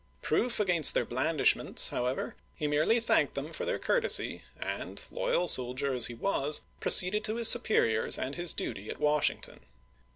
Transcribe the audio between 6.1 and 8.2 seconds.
was, proceeded to his superiors